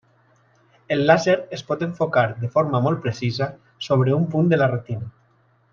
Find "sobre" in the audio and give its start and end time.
3.89-4.17